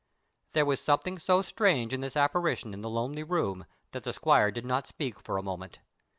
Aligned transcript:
There 0.53 0.65
was 0.65 0.81
something 0.81 1.19
so 1.19 1.43
strange 1.43 1.93
in 1.93 2.01
this 2.01 2.17
apparition 2.17 2.73
in 2.73 2.81
the 2.81 2.89
lonely 2.89 3.21
room 3.21 3.67
that 3.91 4.03
the 4.03 4.13
squire 4.13 4.49
did 4.49 4.65
not 4.65 4.87
speak 4.87 5.21
for 5.21 5.37
a 5.37 5.43
moment. 5.43 5.77